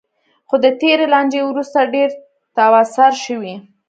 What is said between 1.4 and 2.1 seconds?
وروسته ډېر